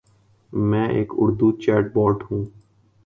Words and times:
میں 0.53 0.87
ایک 0.89 1.11
Urdu 1.15 1.51
chat 1.61 1.93
bot 1.93 2.23
ہوں۔ 2.31 2.43